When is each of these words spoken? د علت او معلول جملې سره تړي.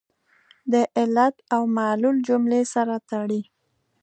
د 0.71 0.73
علت 0.97 1.35
او 1.55 1.61
معلول 1.77 2.15
جملې 2.27 2.61
سره 2.73 2.95
تړي. 3.09 3.41